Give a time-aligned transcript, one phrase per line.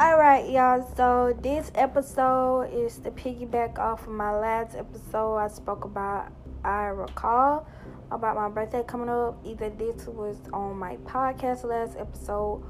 [0.00, 0.88] Alright, y'all.
[0.96, 5.38] So this episode is the piggyback off of my last episode.
[5.38, 6.30] I spoke about
[6.62, 7.66] I recall
[8.12, 9.44] about my birthday coming up.
[9.44, 12.62] Either this was on my podcast last episode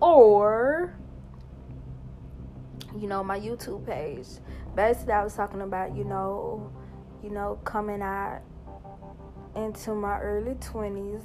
[0.00, 0.94] or
[2.94, 4.28] you know my YouTube page.
[4.76, 6.70] Basically I was talking about, you know,
[7.22, 8.42] you know, coming out
[9.56, 11.22] into my early twenties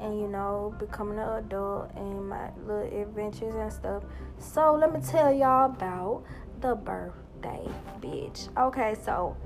[0.00, 4.02] and you know becoming an adult and my little adventures and stuff.
[4.38, 6.24] So let me tell y'all about
[6.60, 7.66] the birthday
[8.00, 8.48] bitch.
[8.56, 9.36] Okay so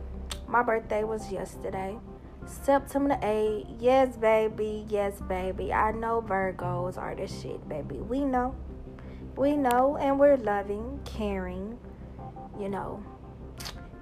[0.48, 1.98] my birthday was yesterday
[2.46, 4.84] september the 8th yes baby.
[4.88, 5.72] Yes baby.
[5.72, 7.96] I know virgos are the shit baby.
[7.96, 8.54] We know.
[9.36, 11.78] We know and we're loving caring
[12.58, 13.02] you know.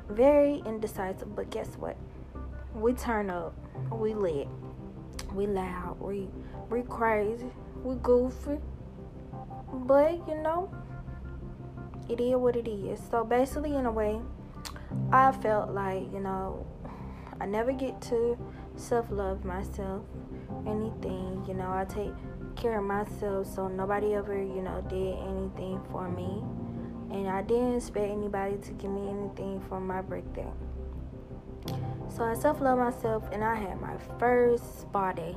[0.09, 1.97] Very indecisive but guess what?
[2.75, 3.55] We turn up
[3.91, 4.49] we lit
[5.35, 6.29] we loud, we
[6.71, 7.51] we crazy,
[7.83, 8.59] we goofy.
[9.73, 10.71] But you know,
[12.09, 13.01] it is what it is.
[13.11, 14.21] So basically in a way,
[15.13, 16.67] I felt like, you know,
[17.41, 18.39] I never get to
[18.77, 20.03] self love myself.
[20.67, 22.13] Anything, you know, I take
[22.57, 26.43] care of myself so nobody ever, you know, did anything for me.
[27.11, 30.49] And I didn't expect anybody to give me anything for my birthday.
[32.17, 35.35] So I self love myself and I had my first spa day.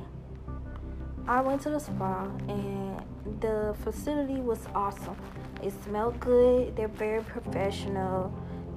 [1.26, 3.02] I went to the spa and
[3.40, 5.16] the facility was awesome.
[5.62, 6.76] It smelled good.
[6.76, 8.30] They're very professional.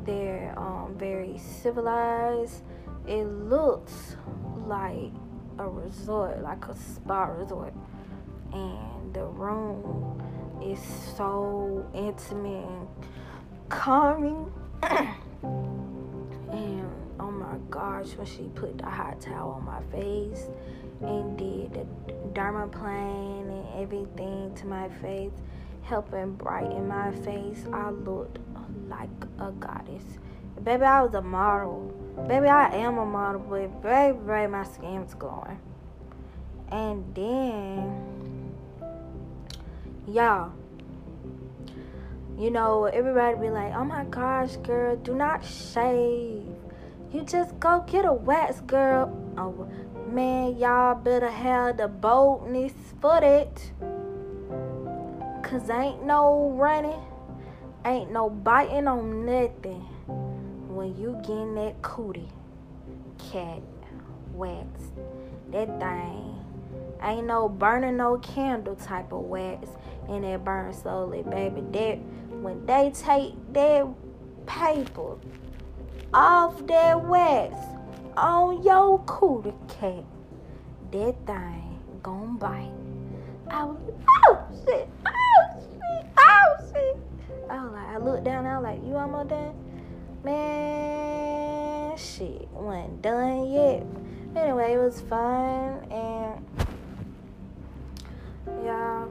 [0.05, 2.63] They're um, very civilized.
[3.05, 4.15] It looks
[4.65, 5.11] like
[5.57, 7.73] a resort, like a spa resort.
[8.53, 10.23] And the room
[10.63, 10.79] is
[11.17, 12.87] so intimate and
[13.67, 14.51] calming.
[15.43, 16.88] and
[17.69, 20.49] gosh, when she put the hot towel on my face
[21.01, 21.85] and did the
[22.33, 25.31] dermaplane and everything to my face,
[25.83, 28.37] helping brighten my face, I looked
[28.87, 29.09] like
[29.39, 30.03] a goddess.
[30.63, 31.93] Baby, I was a model.
[32.27, 35.59] Baby, I am a model, but very, very, my skin was glowing.
[36.71, 38.53] And then,
[40.07, 40.51] y'all,
[42.37, 46.48] you know, everybody be like, oh my gosh, girl, do not shave.
[47.11, 49.11] You just go get a wax, girl.
[49.37, 49.67] Oh,
[50.11, 53.61] man, y'all better have the boldness for that.
[55.41, 57.01] Cause ain't no running,
[57.83, 59.81] ain't no biting on nothing
[60.67, 62.29] when you getting that cootie
[63.31, 63.61] cat
[64.33, 64.67] wax.
[65.51, 66.45] That thing
[67.01, 69.67] ain't no burning no candle type of wax
[70.07, 71.61] and it burns slowly, baby.
[71.71, 71.97] That
[72.41, 73.87] when they take that
[74.45, 75.17] paper
[76.13, 77.53] off that wax
[78.17, 80.03] on your cootie cat,
[80.91, 82.71] that thing gon' bite.
[83.49, 83.77] I was,
[84.25, 86.97] oh shit, oh shit, oh shit.
[87.49, 89.53] I was like, I looked down, I was like, you almost done?
[90.23, 93.85] Man, shit, wasn't done yet.
[94.35, 96.45] Anyway, it was fun and
[98.63, 99.05] yeah,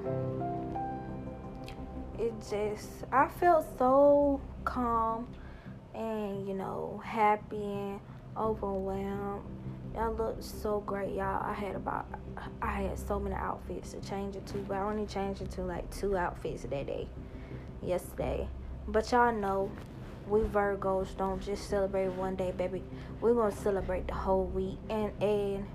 [2.19, 5.29] it just, I felt so calm
[5.99, 8.01] and you know happy and
[8.37, 9.43] overwhelmed.
[9.95, 11.43] That looked so great, y'all.
[11.43, 12.07] I had about
[12.63, 15.63] I had so many outfits to change it to, but I only changed it to
[15.63, 17.09] like two outfits that day,
[17.83, 18.49] yesterday.
[18.87, 19.71] But y'all know
[20.29, 22.85] we Virgos don't just celebrate one day, baby.
[23.21, 25.67] We're gonna celebrate the whole week and and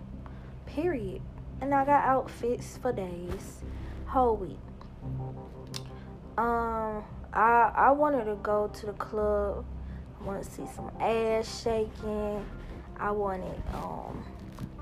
[0.66, 1.22] period.
[1.60, 3.62] And I got outfits for days,
[4.06, 4.60] whole week.
[6.38, 9.66] Um, I I wanted to go to the club
[10.26, 12.46] want to see some ass shaking.
[13.00, 14.24] I wanted um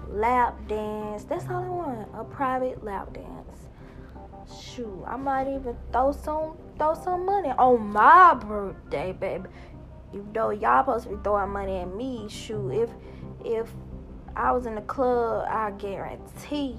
[0.10, 1.24] lap dance.
[1.24, 2.10] That's all I want.
[2.14, 3.68] A private lap dance.
[4.62, 9.48] Shoot, I might even throw some throw some money on my birthday, baby.
[10.14, 12.28] You know y'all supposed to be throwing money at me.
[12.30, 12.90] Shoot, if
[13.46, 13.70] if
[14.36, 16.78] I was in the club, I guarantee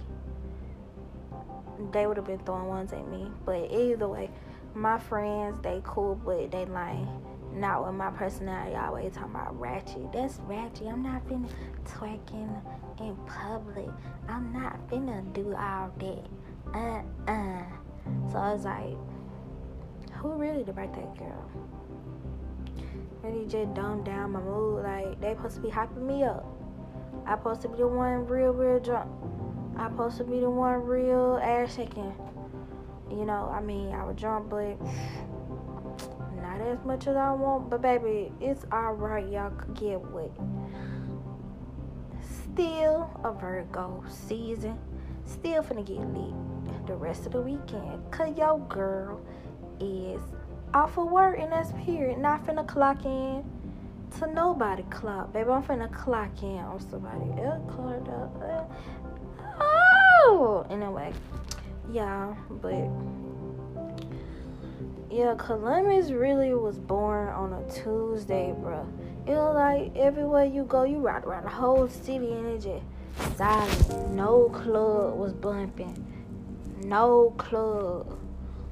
[1.92, 3.30] they would have been throwing ones at me.
[3.44, 4.30] But either way,
[4.74, 6.98] my friends they cool, but they like
[7.52, 8.76] not with my personality.
[8.76, 10.12] Always talking about ratchet.
[10.12, 10.86] That's ratchet.
[10.86, 11.48] I'm not finna
[11.84, 12.60] twerking
[13.00, 13.88] in public.
[14.28, 16.26] I'm not finna do all that.
[16.74, 17.64] Uh uh.
[18.30, 18.96] So I was like,
[20.14, 21.50] who really the birthday girl?
[23.22, 24.84] Really just dumbed down my mood.
[24.84, 26.46] Like they supposed to be hyping me up.
[27.26, 29.10] I supposed to be the one real, real drunk.
[29.76, 32.12] I supposed to be the one real ass shaking.
[33.10, 34.76] You know, I mean, I was drunk, but
[36.68, 39.28] as much as I want, but baby, it's alright.
[39.28, 40.30] Y'all could get what?
[42.44, 44.78] Still a Virgo season.
[45.24, 48.10] Still finna get lit the rest of the weekend.
[48.10, 49.20] Cause your girl
[49.80, 50.20] is
[50.74, 52.18] off of work and that's period.
[52.18, 53.44] Not finna clock in
[54.18, 55.32] to nobody clock.
[55.32, 58.42] Baby, I'm finna clock in on somebody else clocked up.
[58.42, 58.64] Uh,
[59.60, 60.66] oh!
[60.70, 61.12] Anyway,
[61.90, 62.88] yeah, but
[65.12, 68.88] yeah, Columbus really was born on a Tuesday, bro.
[69.26, 73.36] It was like everywhere you go, you ride around the whole city and it just
[73.36, 74.10] silent.
[74.12, 76.02] No club was bumping.
[76.84, 78.18] No club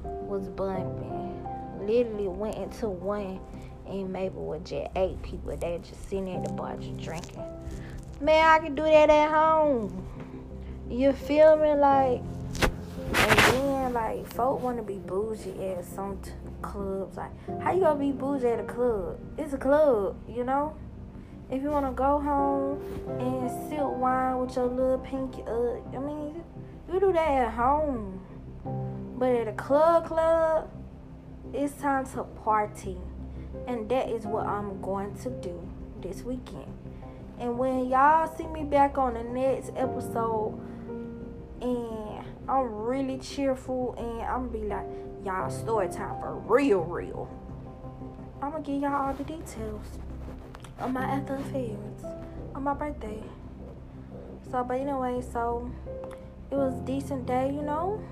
[0.03, 1.45] was bumping.
[1.85, 3.39] Literally went into one
[3.87, 5.55] and maybe with just eight people.
[5.55, 7.43] They just sitting at the bar just drinking.
[8.19, 10.07] Man, I can do that at home.
[10.89, 11.75] You feel me?
[11.75, 12.21] Like,
[13.91, 17.17] like folk want to be bougie at some t- clubs.
[17.17, 19.19] Like, how you gonna be bougie at a club?
[19.37, 20.75] It's a club, you know.
[21.49, 22.81] If you wanna go home
[23.19, 26.43] and sip wine with your little pinky, uh, I mean,
[26.91, 28.19] you do that at home.
[29.17, 30.69] But at a club, club,
[31.53, 32.97] it's time to party.
[33.67, 35.61] And that is what I'm going to do
[36.01, 36.73] this weekend.
[37.39, 40.59] And when y'all see me back on the next episode,
[41.61, 42.00] and
[42.47, 44.85] I'm really cheerful, and I'm be like,
[45.23, 47.29] y'all story time for real, real.
[48.41, 49.99] I'm gonna give y'all all the details
[50.79, 52.03] on my after affairs
[52.55, 53.21] on my birthday.
[54.51, 55.71] So, but anyway, so
[56.49, 58.03] it was decent day, you know.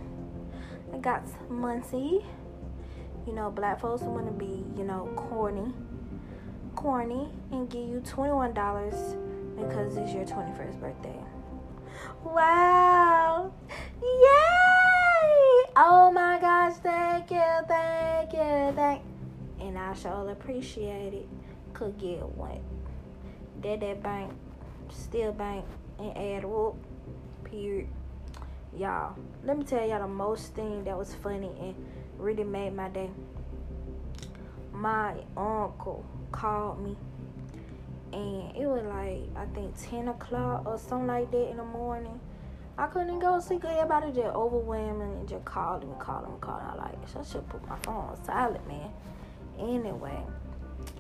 [0.94, 2.24] I got Muncie
[3.30, 5.72] you know, black folks want to be, you know, corny,
[6.76, 8.54] corny, and give you $21
[9.56, 11.20] because it's your 21st birthday.
[12.24, 13.54] Wow!
[14.02, 15.72] Yay!
[15.76, 19.02] Oh my gosh, thank you, thank you, thank
[19.60, 21.28] And I shall appreciate it.
[21.74, 22.62] Could get one.
[23.62, 24.32] Did that bank,
[24.90, 25.66] still bank,
[26.00, 26.76] and add whoop.
[27.44, 27.90] Period.
[28.78, 31.76] Y'all, let me tell y'all the most thing that was funny and
[32.18, 33.10] really made my day.
[34.72, 36.96] My uncle called me
[38.14, 42.20] and it was like I think ten o'clock or something like that in the morning.
[42.80, 46.62] I couldn't go sleep because everybody just overwhelming and just called me, called me, called.
[46.62, 48.90] I like, I should put my phone on silent, man.
[49.60, 50.24] Anyway,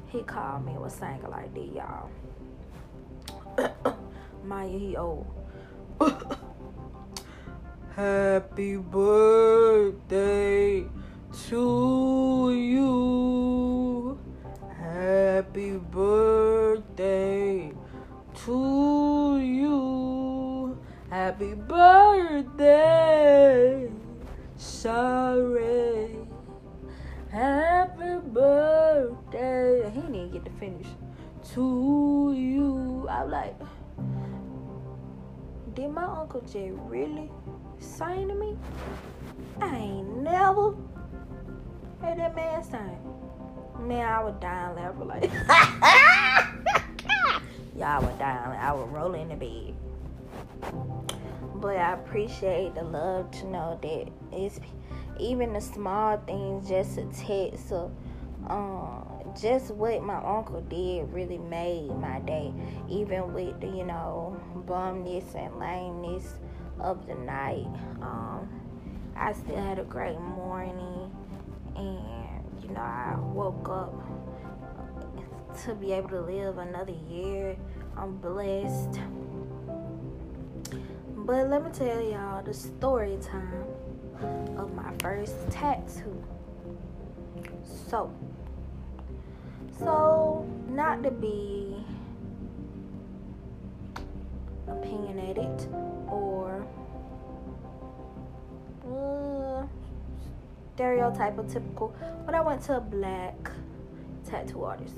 [0.09, 2.09] he called me and was saying like that, y'all.
[4.43, 5.25] Maya, he old.
[7.95, 10.03] Happy birthday
[11.47, 14.19] to you.
[14.77, 16.08] Happy birthday
[21.39, 22.75] Happy birthday,
[24.57, 26.17] sorry.
[27.31, 29.89] Happy birthday.
[29.95, 30.87] He didn't get to finish.
[31.53, 33.07] To you.
[33.09, 33.55] I'm like,
[35.75, 37.31] did my Uncle Jay really
[37.77, 38.57] sing to me?
[39.61, 40.75] I ain't never
[42.01, 42.99] Hey, that man sang.
[43.79, 45.31] Man, I was dying laughing like.
[47.77, 48.59] Y'all was dying.
[48.59, 49.73] I was rolling in the bed.
[51.55, 54.59] But I appreciate the love to know that it's
[55.19, 57.91] even the small things, just a text or
[58.47, 62.53] um, just what my uncle did really made my day.
[62.87, 66.35] Even with the, you know, bumness and lameness
[66.79, 67.67] of the night.
[68.01, 68.47] Um,
[69.15, 71.11] I still had a great morning
[71.75, 73.93] and you know I woke up
[75.63, 77.57] to be able to live another year.
[77.97, 78.99] I'm blessed.
[81.29, 83.63] But let me tell y'all the story time
[84.57, 86.23] of my first tattoo.
[87.63, 88.11] So,
[89.77, 91.85] so not to be
[94.67, 95.67] opinionated
[96.07, 96.65] or
[98.87, 99.67] uh,
[100.75, 101.95] stereotypical, typical,
[102.25, 103.51] but I went to a black
[104.27, 104.95] tattoo artist.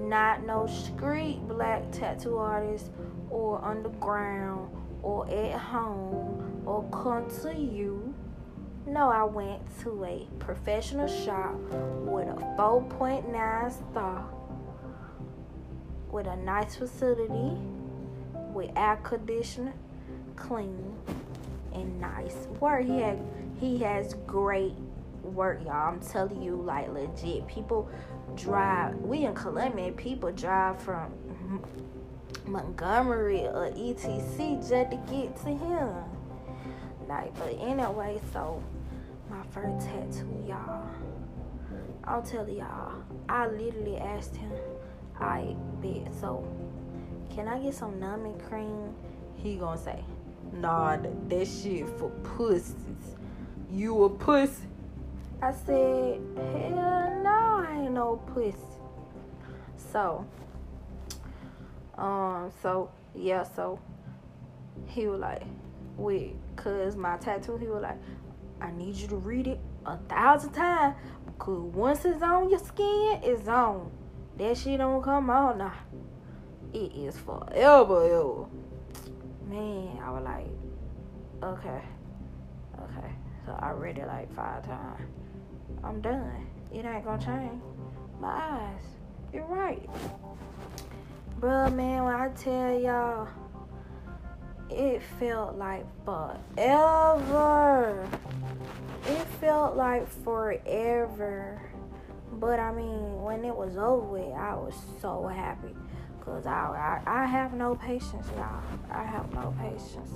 [0.00, 2.90] Not no street black tattoo artist
[3.30, 8.14] or underground or at home or come to you.
[8.86, 11.54] No, I went to a professional shop
[12.04, 14.26] with a 4.9 star,
[16.10, 17.56] with a nice facility,
[18.52, 19.74] with air conditioner,
[20.36, 20.96] clean,
[21.72, 22.84] and nice work.
[22.84, 23.18] He had
[23.60, 24.74] he has great
[25.22, 25.92] work, y'all.
[25.92, 27.46] I'm telling you, like legit.
[27.46, 27.88] People
[28.34, 28.96] drive.
[28.96, 29.92] We in Columbia.
[29.92, 31.12] People drive from
[32.46, 35.94] Montgomery or ETC just to get to him.
[37.08, 38.62] Like, but anyway, so
[39.28, 40.86] my first tattoo, y'all.
[42.04, 43.02] I'll tell y'all.
[43.28, 44.52] I literally asked him.
[45.18, 46.12] I bet.
[46.18, 46.46] So,
[47.34, 48.94] can I get some numbing cream?
[49.36, 50.02] He gonna say,
[50.52, 53.16] Nah, that shit for pussies.
[53.70, 54.64] You a pussy.
[55.42, 58.56] I said, hell no, I ain't no pussy.
[59.92, 60.26] So,
[62.00, 63.78] um, so yeah, so
[64.86, 65.42] he was like,
[65.96, 67.98] wait, cause my tattoo, he was like,
[68.60, 73.20] I need you to read it a thousand times because once it's on your skin,
[73.22, 73.90] it's on.
[74.38, 75.74] That shit don't come out now.
[76.72, 78.48] It is forever, yo.
[79.48, 80.46] Man, I was like,
[81.42, 81.82] okay,
[82.82, 83.12] okay.
[83.44, 85.02] So I read it like five times.
[85.82, 86.46] I'm done.
[86.72, 87.60] It ain't gonna change.
[88.20, 88.84] My eyes.
[89.32, 89.88] You're right.
[91.40, 93.26] Bruh, man, when I tell y'all,
[94.68, 98.06] it felt like forever.
[99.06, 101.62] It felt like forever.
[102.32, 105.74] But I mean, when it was over with, I was so happy.
[106.22, 108.62] Cause I, I, I have no patience, y'all.
[108.90, 110.10] I have no patience.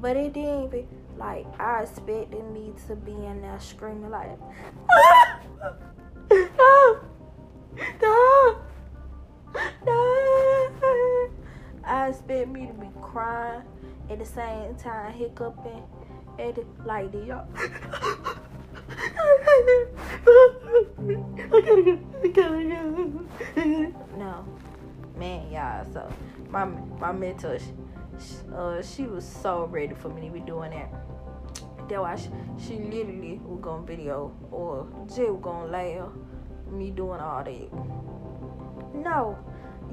[0.00, 4.30] But it didn't even like I expected me to be in there screaming like
[4.90, 5.40] ah!
[8.02, 8.56] Ah!
[9.86, 10.13] Ah!
[11.86, 13.62] I expect me to be crying
[14.10, 15.82] at the same time, hiccuping
[16.38, 17.46] at it like this, y'all.
[21.46, 21.98] I gotta go.
[22.22, 22.62] I gotta
[23.56, 23.94] go.
[24.16, 24.44] No,
[25.16, 25.86] man, y'all.
[25.92, 26.12] So
[26.50, 30.92] my my mentor, she, uh, she was so ready for me to be doing that.
[31.88, 32.30] That why she,
[32.66, 36.08] she literally was gonna video or Jay was gonna laugh
[36.70, 37.72] me doing all that.
[38.94, 39.38] No,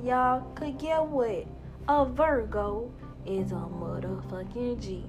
[0.03, 1.45] y'all could get what
[1.91, 2.89] a Virgo
[3.25, 5.03] is a motherfucking G.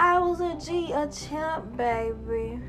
[0.00, 2.60] I was a G, a champ, baby.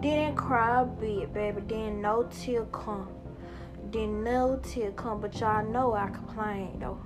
[0.00, 1.60] Didn't cry a bit, baby.
[1.60, 3.08] Didn't no tear come.
[3.90, 6.98] Didn't no tear come, but y'all know I complained though.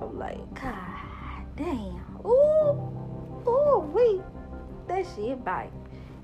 [0.00, 2.18] I'm like, God damn.
[2.24, 4.22] Ooh, ooh, wait.
[4.88, 5.70] That shit bite.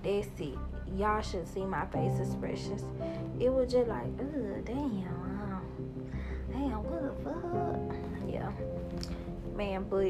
[0.02, 0.56] That's it.
[0.96, 2.82] Y'all should see my face expressions.
[3.38, 5.26] It was just like, ugh, damn
[6.56, 8.05] damn, what the fuck?
[9.54, 10.06] Man, but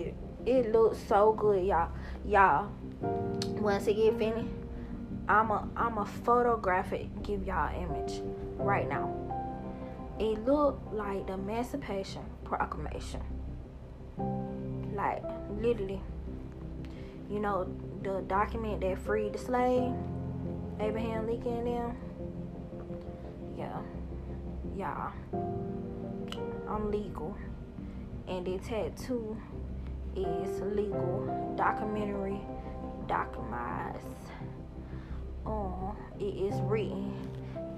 [0.47, 1.91] it looks so good, y'all.
[2.25, 2.71] Y'all,
[3.61, 4.49] once it get finished,
[5.29, 8.23] I'm a I'm a photographic give y'all image
[8.59, 9.13] right now.
[10.19, 13.21] It look like the Emancipation Proclamation.
[14.95, 15.23] Like
[15.61, 16.01] literally.
[17.29, 17.67] You know,
[18.03, 19.93] the document that freed the slave,
[20.79, 21.97] Abraham Lincoln them.
[23.59, 23.81] Yeah.
[24.77, 25.13] Y'all.
[26.69, 27.37] I'm legal.
[28.29, 29.37] And the tattoo
[30.17, 31.55] is legal.
[31.57, 32.41] Documentary
[33.07, 34.05] documents.
[35.45, 37.15] Um, it is written.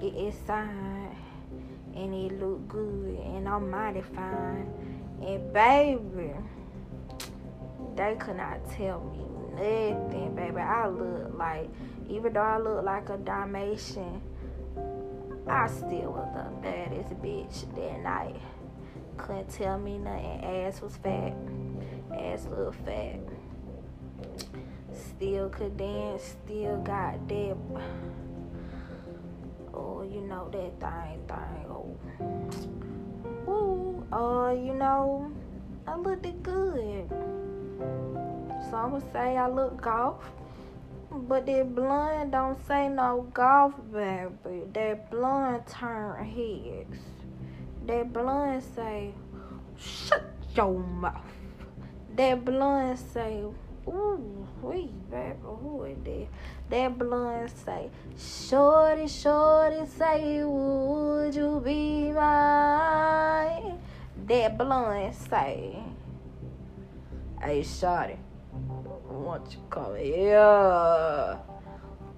[0.01, 1.15] It is signed.
[1.95, 3.19] And it look good.
[3.19, 4.73] And I'm mighty fine.
[5.21, 6.33] And baby,
[7.95, 9.25] they could not tell me
[9.55, 10.61] nothing, baby.
[10.61, 11.69] I look like,
[12.09, 14.23] even though I look like a Dalmatian,
[15.47, 18.37] I still was the baddest bitch that night
[19.19, 20.45] couldn't tell me nothing.
[20.45, 21.35] Ass was fat.
[22.13, 23.21] Ass little fat.
[24.93, 26.37] Still could dance.
[26.45, 27.57] Still got that.
[29.75, 31.67] Oh, you know that thing, thing.
[31.69, 31.97] Oh,
[33.51, 35.31] Ooh, uh, you know,
[35.87, 37.09] I looked good.
[38.71, 40.31] Some would say I look golf.
[41.11, 44.65] But that blonde don't say no golf, baby.
[44.75, 46.99] That blonde turn heads
[47.89, 49.15] that blonde say,
[49.79, 50.23] shut
[50.55, 51.23] your mouth.
[52.15, 53.43] That blonde say,
[53.89, 56.27] ooh, wait, baby, who is that?
[56.69, 63.79] That blonde say, shorty, shorty, say, would you be mine?
[64.27, 65.83] That blonde say,
[67.41, 68.19] hey, shorty,
[69.09, 71.39] want you come here?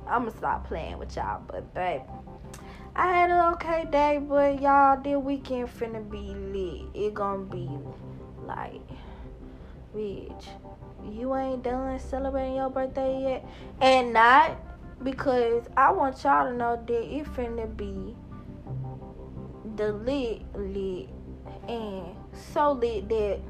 [0.08, 2.02] I'ma stop playing with y'all, but baby.
[3.00, 6.82] I had an okay day, but y'all, this weekend finna be lit.
[6.92, 7.66] It gonna be
[8.44, 8.82] like,
[9.96, 10.44] bitch,
[11.10, 13.48] you ain't done celebrating your birthday yet,
[13.80, 14.54] and not
[15.02, 18.14] because I want y'all to know that it finna be
[19.76, 21.08] the lit lit
[21.68, 22.04] and
[22.52, 23.40] so lit that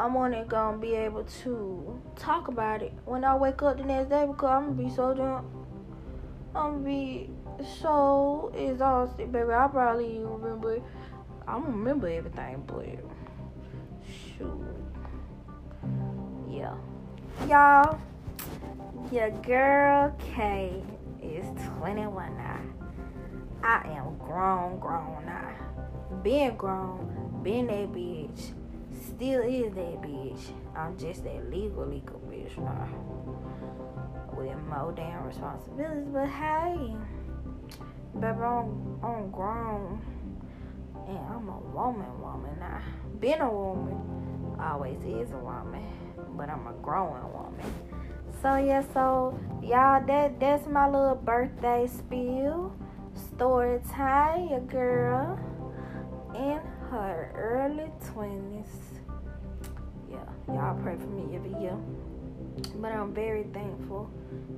[0.00, 4.08] I'm only gonna be able to talk about it when I wake up the next
[4.08, 5.46] day because I'm gonna be so drunk.
[6.54, 7.28] I'm gonna be
[7.80, 9.52] so exhausted, baby.
[9.52, 10.80] I probably remember.
[11.46, 12.86] I don't remember everything, but
[14.06, 14.64] shoot,
[16.48, 16.74] yeah,
[17.46, 17.98] y'all.
[19.12, 20.82] Your girl K
[21.22, 21.44] is
[21.78, 22.60] 21 now.
[23.62, 25.54] I am grown, grown now.
[26.22, 28.54] Being grown, being that bitch,
[29.00, 30.40] still is that bitch.
[30.74, 32.88] I'm just that legal legal bitch now.
[34.32, 36.08] With more damn responsibilities.
[36.12, 36.96] But hey,
[38.14, 40.00] baby, I'm, I'm grown.
[41.06, 42.80] And I'm a woman woman now.
[43.20, 44.56] Been a woman.
[44.58, 45.84] Always is a woman.
[46.36, 47.74] But I'm a growing woman.
[48.40, 52.74] So yeah, so y'all that that's my little birthday spiel.
[53.14, 55.38] Story time, your girl
[56.34, 58.66] in her early twenties.
[60.10, 60.18] Yeah,
[60.48, 61.76] y'all pray for me every year.
[62.76, 64.10] But I'm very thankful.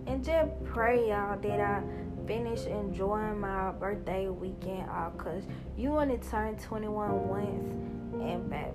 [0.06, 1.82] And just pray y'all that I
[2.26, 5.44] finish enjoying my birthday weekend off cause
[5.76, 8.72] you wanna turn 21 once and baby.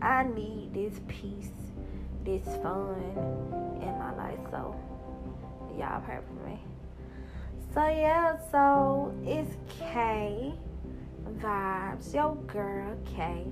[0.00, 1.50] I need this peace
[2.28, 3.00] this fun
[3.80, 4.38] in my life.
[4.50, 4.78] So
[5.78, 6.58] y'all pray for me.
[7.72, 10.52] So yeah, so it's K
[11.40, 13.44] vibes, your girl K,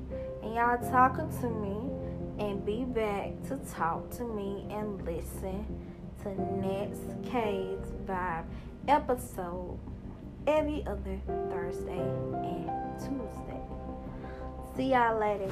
[0.43, 1.91] and y'all talking to me
[2.39, 5.65] and be back to talk to me and listen
[6.23, 6.31] to
[6.61, 8.45] next K's vibe
[8.89, 9.79] episode
[10.47, 13.61] every other Thursday and Tuesday.
[14.77, 15.51] See y'all later.